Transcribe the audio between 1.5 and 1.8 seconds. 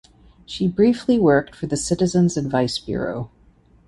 for the